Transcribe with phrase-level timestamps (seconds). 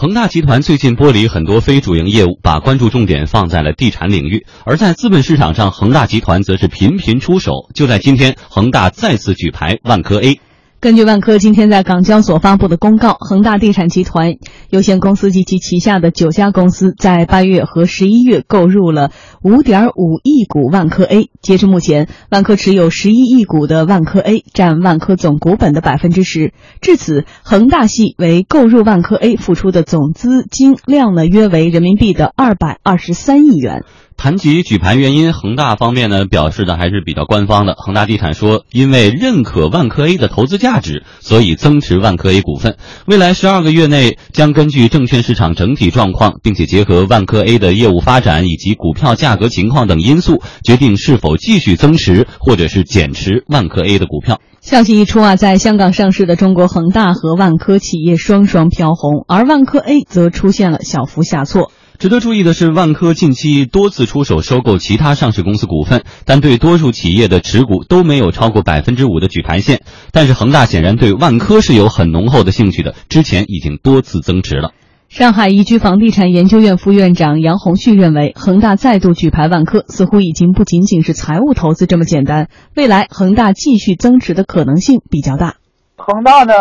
[0.00, 4.46] 恒大集团最近剥离很多非主营业务，把关注重点放在了地产领域。
[4.64, 7.68] 而在资本市场上，恒大集团则是频频出手。
[7.74, 10.40] 就在今天，恒大再次举牌万科 A。
[10.80, 14.36] 根据万科今天在港交所发布的公告，恒大地产集团
[14.70, 19.10] 有限公司及其旗下的九家公司在八月和十一月购入了
[19.42, 21.28] 五点五亿股万科 A。
[21.42, 26.54] 截至目前，万科持有十一亿股的万科 A，占万科总股本的百分之十。
[26.80, 33.84] 至此，恒大系为购入万科 A 付出的总资金量呢，约为人民币的二百二十三亿元。
[34.22, 37.72] 谈及举牌原因，恒大方面呢表示的还是比较官方的。
[37.78, 42.76] 恒大地产说，因为认可万科 A 的投资价值，所以增持万科 A 股份。
[43.06, 54.38] 未来十二个月内，将根据证券市场整体状况，并且结合万科 A 的业务发展以及股票价格情况等因素，决定是否继续增持或者是减持万科 A 的股票。
[54.60, 61.72] 消息一出啊，在香港上市的中国恒大和万科企业双双飘红，而万科 A 则出现了小幅下挫。
[62.00, 69.82] 值得注意的是，万科近期多次出手收购其他上市公司股份，但对多数企业的持股都没有超过百分之五的举牌线。
[70.10, 74.72] 但是恒大显然对万科是有很浓厚的兴趣的，之前已经多次增持了。
[75.10, 85.56] 上海宜居房地产研究院副院长杨红旭认为，恒大再度举牌万科，似乎已经不仅仅是财务投资这么简单，未来恒大继续增持的可能性比较大。
[86.02, 86.54] 恒大呢，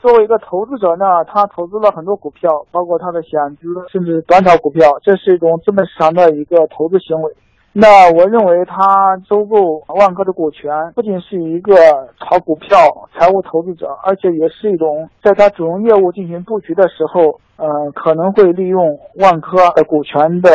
[0.00, 7.30] 作为一个投资者呢，他投资了很多股票，包括他的险资，甚至短炒股票，这是一种资本市场的一个投资行为。
[7.78, 11.74] 那我认为他收购万科的股权，不仅是一个
[12.18, 12.78] 炒股票、
[13.12, 17.38] 财务投资者，而且也是一种在他主营业务进行布局的时候。
[17.56, 20.50] 呃，可能会利用万科的股权的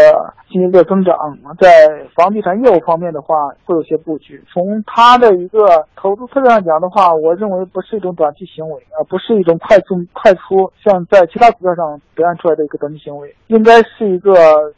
[0.52, 1.18] 进行一个增长，
[1.60, 1.68] 在
[2.14, 4.40] 房地产业务方面的话，会有些布局。
[4.54, 14.36] 从他的一个投资策略上讲的话，我认为不是一种短期行为，而不是一种快速快出，像在其他股票上表现出来的一个短期行为，应该是一个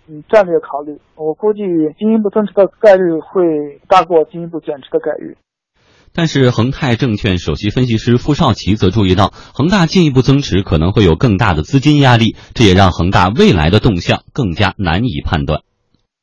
[0.08, 0.98] 嗯战略考虑。
[1.18, 1.60] 我估计
[2.00, 2.24] 经营。
[2.24, 5.38] 不增持的概率会大过进一步减持的概率。
[6.16, 15.62] 但是，恒泰证券首席分析师傅少奇则注意到，恒大进一步增持可能会有更大的资金压力，这也让恒大未来的动向更加难以判断。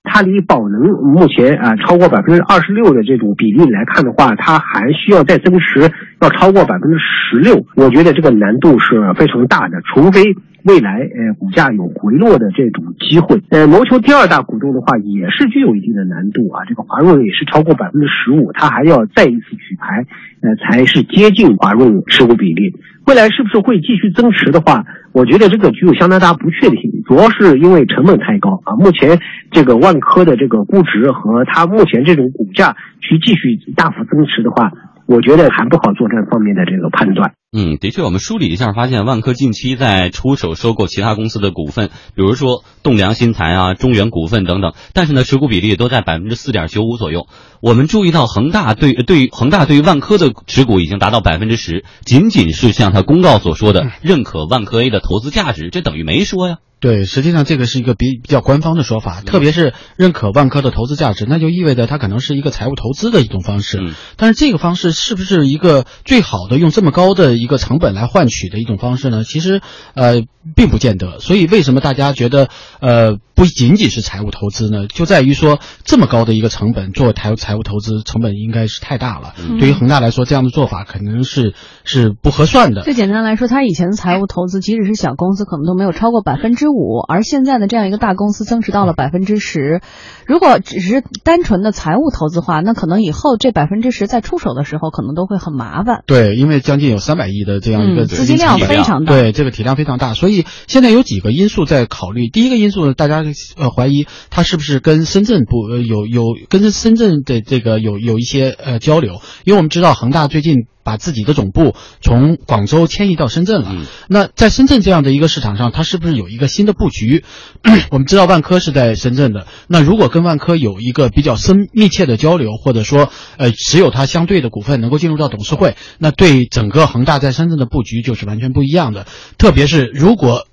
[0.05, 0.81] 它离宝能
[1.13, 10.37] 目前啊超过百分之二十六的这种比例来看的话，它还需要再增持要超过百分之十六，我觉得这个难度是非常大的，除非。
[10.65, 16.65] 未来，呃，股价有回落的这种机会，呃，谋求第二大股东的话，也是具有一定的难度啊。
[16.69, 20.05] 这个华润也是超过百分之十五，它还要再一次举牌，
[20.43, 22.75] 呃，才是接近华润持股比例。
[23.07, 28.77] 未来是不是会继续增持的话，我觉得这个具有相当大不确定性，主要是因为成本太高啊。
[28.77, 29.19] 目前
[29.51, 34.71] 这个万科的这个估值和它目前这种股价去继续大幅增持的话。
[35.11, 37.33] 我觉得还不好做这方面的这个判断。
[37.51, 47.27] 嗯，的确，我们梳理一下，发现万科近期在出手收购其他公司的股份，比如说栋梁新材啊、中原股份等等，但是呢，持股比例都在百分之四点九五左右。
[47.61, 56.59] 我们注意到恒大对对恒大对于万科的持股已经达到百分之十，仅仅是像他公告所说的认可万科 A 的投资价值，这等于没说呀。
[56.81, 63.93] 对，实际上这个是一个比比较官方的说法，特别是认可万科的投资价值，那就意味着它可能是一个财务投资的一种方式。
[64.17, 69.25] 但是这个方式是不是一个最好的用这么高的一个成本来换取的一种方式呢？
[69.25, 69.61] 其实，
[69.95, 70.23] 呃，
[70.57, 71.19] 并不见得。
[71.21, 72.49] 所以为什么大家觉得
[72.81, 74.87] 呃不仅仅是财务投资呢？
[74.87, 79.35] 就在于说这么高的一个成本做财财务投资成本应该是太大了。
[79.59, 81.53] 对于恒大来说，这样的做法可能是
[81.85, 82.81] 是不合算的。
[82.85, 86.70] 最简单来说，他以前的财务投资，即使是小公司，可能都没有超过百分之。
[86.71, 89.81] 五，而现在的这样一个大公司增持到了百分之十，
[90.27, 96.03] 如果只是单纯的财务投资话，那可能以后这百分之十在出手的时候可能都会很麻烦。
[96.07, 102.29] 对，因为将近有三百亿的这样一个资金量非常大，对这个体量非常大，所以现在有几个因素在考虑。
[102.29, 103.25] 第一个因素呢，大家
[103.57, 110.67] 呃怀疑它是不是跟深圳不有有跟深圳的这个有有一些呃交流，因为我们知道恒大最近。
[110.91, 113.73] 把自己的总部从广州迁移到深圳了。
[114.09, 117.23] 那在深圳这样的一个市场上，它是不是有一个新的布局？
[117.93, 119.47] 我们知道万科是在深圳的。
[119.69, 129.07] 那如果跟万科有一个比较深密切的交流，或者说呃持有它相对的股份能够进入到董事会，那对整个恒大在深圳的布局就是完全不一样的。
[129.39, 130.49] 特别是如果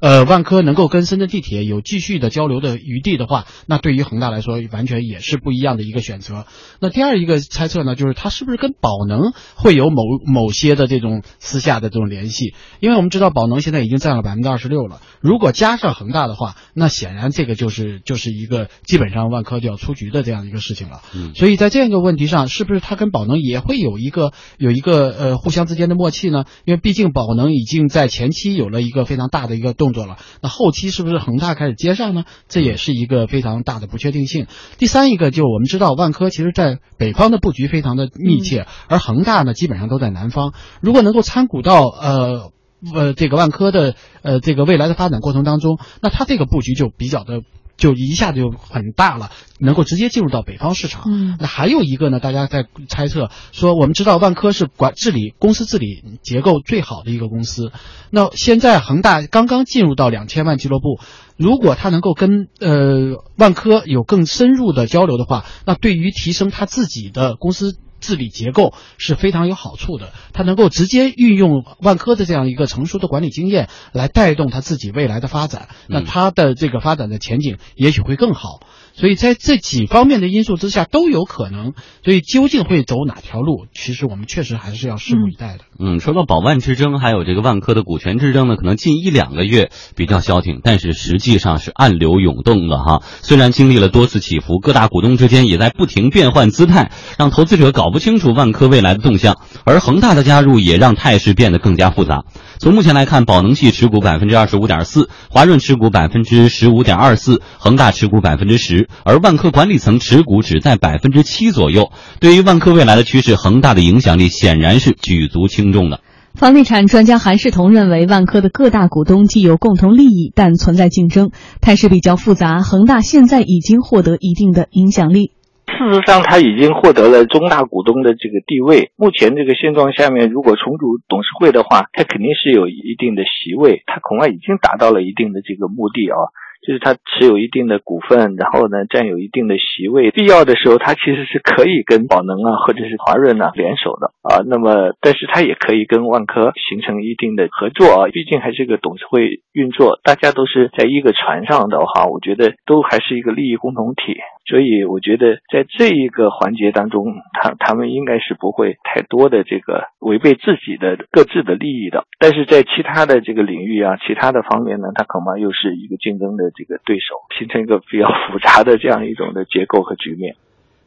[0.00, 6.46] 呃，万科能够跟深圳地铁有继续的交流的余地的话，那对于恒大来说，完全也是不一样的一个选择。
[6.80, 12.54] 那第二一个猜测呢，就是它是不是跟宝能会有某某些的这种私下的这种联系？
[12.80, 21.00] 因为我们知道宝能现在已经占了百分之二十六了，如果加上恒大的话，那显然这个就是就是一个基本上万科就要出局的这样一个事情了。
[21.14, 26.44] 嗯，所以在这样一个问题上，是不是它跟宝能也会有一个有一个呃互相之间的默契呢？
[26.64, 32.24] 因为毕竟宝能已经在前期有了一个非常大的一个动作了，那后期是不是恒大开始接上呢？
[32.48, 34.46] 这也是一个非常大的不确定性。
[34.78, 40.52] 第三一个就我们知道万科其实在北方的布局非常的密切，而恒大呢基本上都在南方。
[40.80, 42.52] 如果能够参股到呃
[42.94, 47.40] 呃这个万科的呃这个未来的发展过程当中，那它这个布局就比较的。
[47.78, 49.30] 就一下子就很大了，
[49.60, 51.04] 能够直接进入到北方市场。
[51.06, 57.70] 嗯，那还有一个呢，大家在猜测说，我们知道万科是管治理公司治理结构最好的一个公司。
[58.10, 60.98] 那现在恒大刚刚进入到两千万俱乐部，
[61.36, 67.78] 如果他能够跟呃万科有更深入的交流的话，那对于提升他自己的公司。
[68.00, 78.60] 治理结构是非常有好处的，它能够直接运用万科的这样一个成熟的管理经验来带动它自己未来的发展，那它的这个发展的前景也许会更好。
[78.98, 81.72] 所以在这几方面的因素之下都有可能，
[82.04, 85.60] 所以究竟会走哪条路，其实我们确实还是要拭目以待的。
[85.78, 93.00] 嗯，说到宝万之争，还有这个万科的股权之争呢，可能近一两个月比较消停，但是实际上是暗流涌动的哈。
[93.22, 102.24] 虽然经历了多次起伏，各大股东之间也在不停变换姿态，让投资者搞不清楚万科未来的动向，而恒大的加入也让态势变得更加复杂。
[102.58, 111.90] 从目前来看，宝能系持股百分之二十五点四，华润持股百分之十五点二四，恒大持股百分之十，而万科管理层持股只在百分之七左右。
[112.20, 116.00] 对于万科未来的趋势，恒大的影响力显然是举足轻重的。
[116.34, 121.30] 房地产专家韩世彤认为，万科的各大股东既有共同利益，但存在竞争，
[121.60, 122.60] 态势比较复杂。
[122.60, 125.32] 恒大现在已经获得一定的影响力。
[125.66, 128.92] 事实上，他已经获得了中大股东的这个地位。
[128.96, 136.16] 目前这个现状下面，如果重组董事会的话，他肯定是有一定的席位，他恐怕已经达到了一定的这个目的啊。
[136.66, 144.42] 就是他持有一定的股份，然后呢占有一定的席位，必要的时候他其实是可以跟宝能啊或者是华润啊联手的啊。
[144.46, 148.10] 那么，但是他也可以跟万科形成一定的合作啊。
[148.12, 154.16] 毕竟还是个董事会运作，大家都是在一个船上的话，我觉得都还是一个利益共同体。
[154.48, 162.04] 所以我觉得在这一个环节当中，他他们应该是不会太多的这个违背自己的各自的利益的。
[162.18, 166.47] 但是在其他的这个领域啊，其他的方面呢，他恐怕又是一个竞争的。
[166.54, 170.36] 这个对手形成一个比较复杂的这样一种的结构和局面。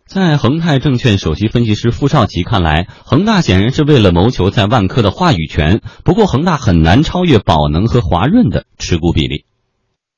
[0.05, 5.79] 在恒泰证券首席分析师傅少奇看来，恒大显然是为了谋求在万科的话语权。
[6.03, 9.45] 不过，恒大很难超越宝能和华润的持股比例。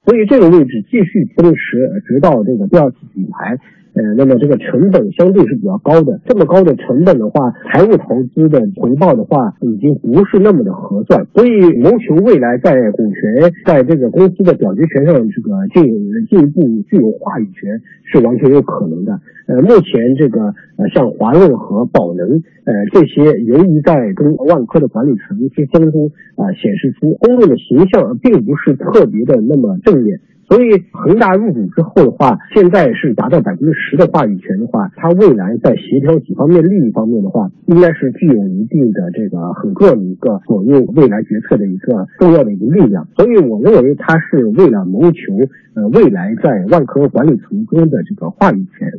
[0.03, 1.59] 所以，这个位置继续增持，
[2.07, 3.61] 直到这个第二次底牌。
[3.95, 11.25] 呃，那么这个成本相对是比较高的，这么高的成本的话，财务投资的回报的话，已经不是那么的合算。
[11.35, 15.83] 所以，谋求未来在股权在这个公司的表决权上，这个进
[16.25, 19.19] 进一步具有话语权是完全有可能的。
[19.45, 20.41] 呃，目前这个
[20.77, 30.19] 呃，像华润和宝能，呃，这些由于在跟万科的管理层之争中啊，显示出公众的形象并不是特别的那么正面。
[30.53, 43.07] 所以恒大入股之后的话，现在是达到百分之十的话语权的话，它未来在协调几方面利益方面的话，应该是具有一定的这个很重要的一个左右未来决策的一个重要的一个力量。
[43.17, 45.33] 所以我认为它是为了谋求
[45.73, 48.91] 呃未来在万科管理层中的这个话语权。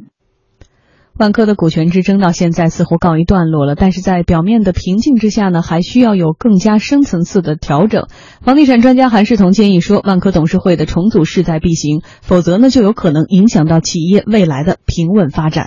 [1.16, 8.08] 万科的股权之争到现在似乎告一段落了，但是在表面的平静之下呢，还需要有更加深层次的调整。
[8.42, 15.66] 房地产专家韩世彤建议说，万科董事会的重组势在必行，否则呢，就有可能影响到企业未来的平稳发展。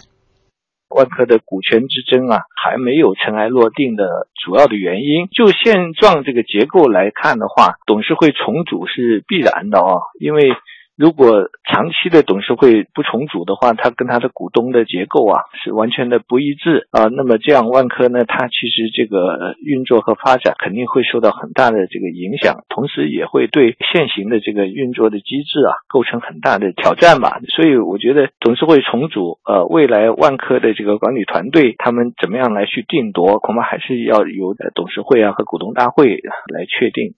[0.93, 4.03] 万科的股权之争啊，还没有尘埃落定的
[4.43, 10.51] 主要的原因，就现状这个结构来看的话，董事会重组是必然的啊，因为。
[10.97, 17.05] 如果长期的董事会不重组的话，它跟它的股东的结构啊是完全的不一致啊。
[17.05, 27.39] 那么这样万科呢，它其实这个运作和发展肯定会受到很大的这个影响，同时也会对现行的这个运作的机制啊构成很大的挑战吧。
[27.55, 36.17] 所以我觉得董事会重组，呃，未来万科的这个管理团队他们怎么样来去定夺，恐怕还是要由董事会啊和股东大会
[36.51, 37.13] 来确定。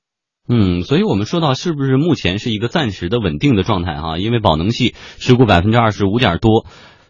[0.52, 4.18] 嗯，所以我们说到是不是目前是一个暂时的稳定的状态哈？
[4.18, 6.66] 因为宝能系持股百分之二十五点多，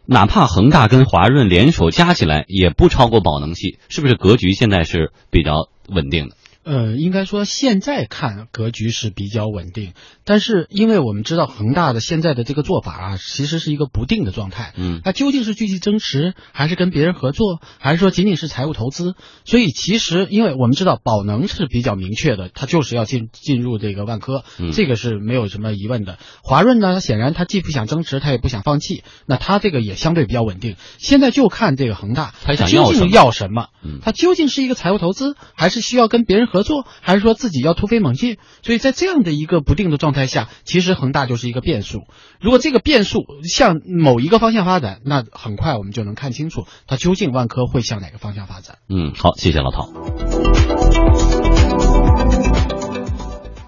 [0.05, 6.35] 哪怕恒大跟华润联手加起来也不超过宝能系，是不是格局现在是比较稳定的？
[6.63, 14.73] 呃，应该说现在看格局是比较稳定，但是因为我们知道恒大的现在的这个做法啊，其实是一个不定的状态。
[14.75, 19.15] 嗯，它究竟是继续增持，还是跟别人合作，还是说仅仅是财务投资？
[19.45, 26.19] 所以其实，因为我们知道宝能是比较明确的，它就是要进进入这个万科，嗯这个是没有什么疑问的。
[26.43, 30.75] 华润呢，显然它既不想增持，它也不想放弃，那它这个也相对比较稳定。
[30.97, 33.69] 现在就看这个恒大，它究竟要什么
[34.03, 38.35] 它究竟是一个财务投资，还是需要跟别人合作，还是说自己要突飞猛进？
[38.61, 41.99] 所以在这样的一个不定的状态下，其实恒大就是一个变数。
[42.41, 48.79] 如果这个变数向某一个方向发展，那很快我们就能看清楚它究竟万科会向哪个方向发展。
[48.89, 49.89] 嗯，好，谢谢老陶。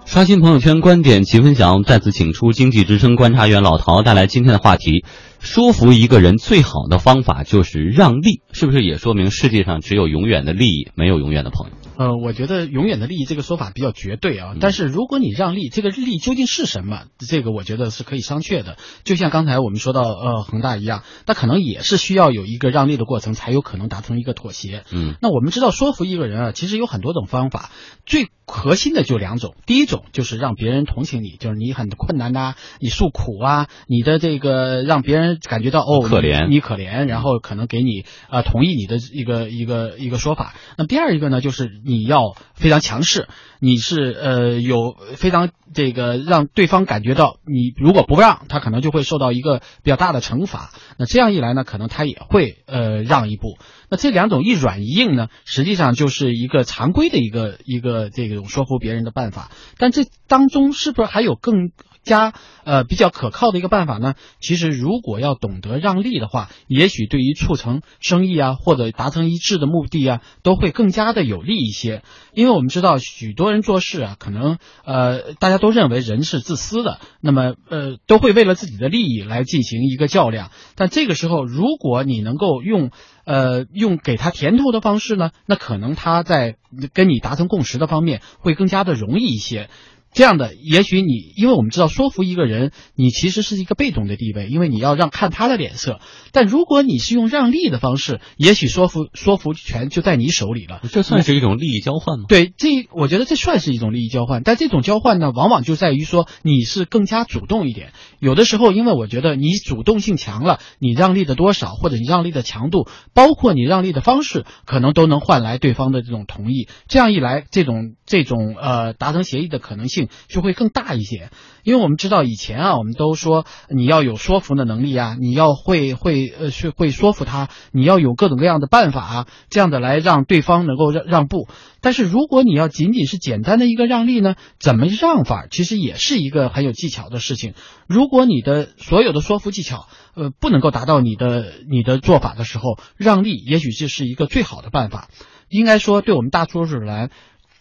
[0.05, 5.05] 刷新朋友圈观点齐分享，再次请出经济之声观察员老陶带来今天的话题：
[5.39, 11.73] 说服一个人最好的方法就是让利，是不是也说明世界上只有永远的利益，没有永远的朋友？
[12.01, 17.03] 呃，我觉得永远的利益这个说法比较绝对啊，但是如果你让利，这个利究竟是什么？
[17.19, 18.77] 这个我觉得是可以商榷的。
[19.03, 24.83] 就像刚才我们说到呃恒大一样，那可能也是需要有一个让利的过程，才有可能达成一个妥协。
[24.91, 27.69] 嗯那我们知道说服一个人啊，其实有很多种方法，
[28.07, 29.55] 最核心的就两种。
[29.65, 40.53] 第一种就是让别人同情你，就是你很困难呐、你诉苦啊，你的这个让别人感觉到哦可怜你，你可怜，然后可能给你啊、同意你的一个一个一个说法。
[40.77, 43.27] 那第二一个呢，就是你要非常强势，
[43.59, 50.71] 你是呃有非常这个让对方感觉到你如果不让，他可能就会受到一个比较大的惩罚。
[50.97, 53.57] 那这样一来呢，可能他也会呃让一步。
[53.89, 59.51] 那这两种一软一硬呢，实际上就是一个常规的一个一个这说服别人的办法。
[59.77, 61.71] 但这当中是不是还有更
[62.03, 64.15] 加呃比较可靠的一个办法呢？
[64.39, 72.03] 其实如果要懂得让利的话，也许对于促成生意啊或者达成一致的目的啊，都会更加的有利一些。
[72.33, 80.51] 因为我们知道许多人做事啊，可能呃大家都认为人是自私的，那么呃都会为了自己的利益来进行一个较量。
[80.75, 82.91] 但这个时候，如果你能够用
[83.25, 86.55] 呃用给他甜头的方式呢，那可能他在
[86.93, 89.69] 跟你达成共识的方面会更加的容易一些。
[90.13, 95.99] 这样的，也许你，因为我们知道说服一个人，你其实是一个被动的地位，因为你要让看他的脸色。
[96.33, 100.81] 但如果你是用让利的方式，也许说服说服权就在你手里了。
[100.91, 102.25] 这算是一种利益交换吗？
[102.27, 107.93] 对，这我觉得这算是一种利益交换，但这种交换呢，往往就在于说你是更加主动一点。
[108.19, 116.67] 有的时候，因为我觉得你主动性强了，你让利的多少或者你让利的强度，包括你让利的方式，可能都能换来对方的这种同意。
[116.87, 121.29] 这样一来，这种这种呃达成协议的可能性就会更大一些。
[121.63, 131.47] 因为我们知道以前啊，我们都说你要有说服的能力啊，你要会会呃是会说服他，你要有各种各样的办法啊，这样的来让对方能够让让步。
[131.79, 137.53] 但是如果你要仅仅是简单的一个让利呢，怎么让法其实也是一个很有技巧的事情。
[137.87, 145.09] 如果你的所有的说服技巧，呃，不能够达到你的你的做法的时候，让利也许就是一个最好的办法。
[145.47, 147.09] 应该说，对我们大多数人来，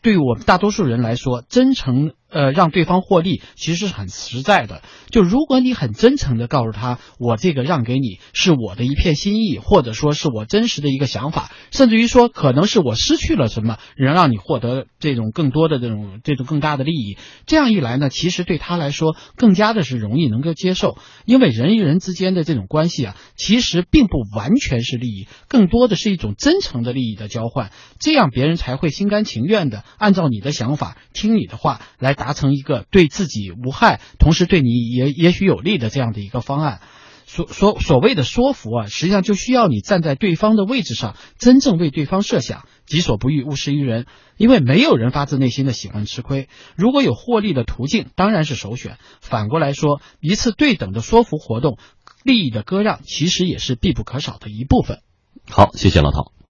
[0.00, 4.82] 对我们大多数人来说，真诚呃让对方获利其实是很实在的。
[5.10, 17.18] 就如果你很真诚的告诉他，我这个让给你是我的一片心意，或者说是我真实的一个想法，甚至于说可能是我失去了什么，能让你获得这种更多的这种这种更大的利益。
[17.46, 36.82] 这样一来呢，其实对他来说更加的是容易能够接受，因为人与人之间的这种关系啊，其实并不完全是利益，更多的是一种真诚的利益的交换，这样别人才会心甘情愿的按照你的想法，听你的话来达成一个对自己无害，同时对你也也许有利的这样的一个方案。
[37.24, 44.04] 所所所谓的说服啊，实际上就需要你站在对方的位置上，真正为对方设想，己所不欲，勿施于人。
[44.36, 48.98] 因为没有人发自内心的喜欢吃亏，如果有获利的途径，当然是首选。
[49.22, 51.78] 反过来说，一次对等的说服活动，
[52.22, 54.98] 利益的割让其实也是必不可少的一部分。
[55.48, 56.32] 好，谢谢老陶。